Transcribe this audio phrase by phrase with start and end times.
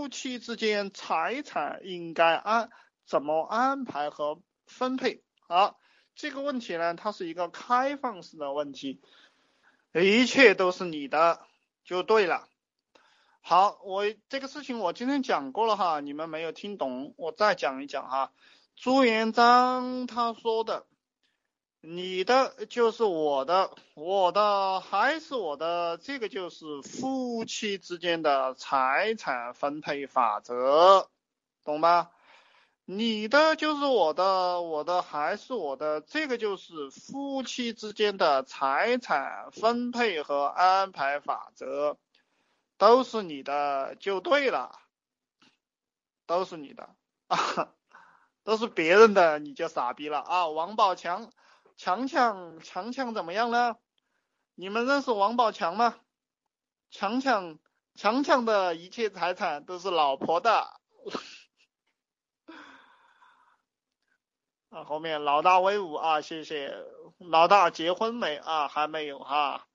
[0.00, 2.70] 夫妻之间财产应该安
[3.04, 5.22] 怎么安排和分配？
[5.46, 5.78] 好，
[6.14, 9.02] 这个问题呢，它是一个开放式的问题，
[9.92, 11.42] 一切都是你的
[11.84, 12.48] 就对了。
[13.42, 18.32] 好，我这个事情我今天讲过了哈，你们没有听懂，我再讲一讲哈。
[18.76, 20.86] 朱元璋他说的。
[21.82, 31.08] 你的就是我的，我的还是我的，这个就是夫妻之间的财产分配法则，
[31.64, 32.10] 懂吧？
[32.84, 41.96] 你的就是我的，我的还是我的，这个就是夫妻之间的财产分配和安排法则，
[42.76, 44.78] 都是你的就对了，
[46.26, 46.90] 都是你的
[47.28, 47.72] 啊，
[48.44, 51.30] 都是别人的你就傻逼了啊，王宝强。
[51.80, 53.78] 强强强强怎么样呢？
[54.54, 55.96] 你们认识王宝强吗？
[56.90, 57.58] 强强
[57.94, 60.78] 强强的一切财产都是老婆的。
[64.68, 66.20] 啊，后面老大威武啊！
[66.20, 66.70] 谢谢
[67.16, 68.68] 老大结婚没啊？
[68.68, 69.66] 还没有哈，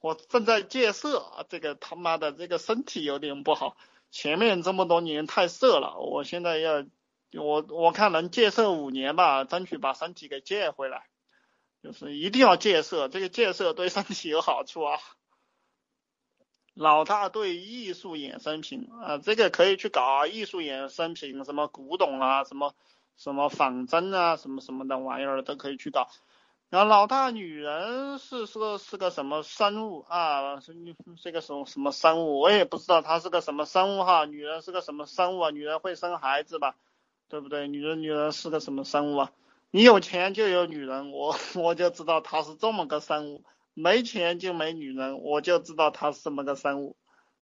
[0.00, 3.76] 我正在戒色，这个他妈的这个身体有点不好，
[4.10, 6.84] 前面这么多年太色了，我现在要
[7.32, 11.06] 我我看能戒色五年吧，争取把身体给戒回来。
[11.84, 14.98] 就是一定要戒色，这个戒色对身体有好处啊。
[16.72, 22.74] 老大对艺术衍生品啊，这个可以去搞啊，艺术衍生品，什么古董啊，什么
[23.18, 26.08] 什么仿真啊，什么什么的玩意儿都可以去搞。
[26.70, 30.60] 然后老大女人是是个是个什么生物啊？
[30.60, 30.74] 是
[31.22, 32.40] 这个什么什么生物？
[32.40, 34.24] 我也不知道它是个什么生物哈。
[34.24, 35.50] 女人是个什么生物啊？
[35.50, 36.76] 女人会生孩子吧？
[37.28, 37.68] 对不对？
[37.68, 39.32] 女人女人是个什么生物啊？
[39.74, 46.96] 你有钱就有女人，我 我就知道他是这么个生物；没钱就没女人，我就知道他是这么个生物。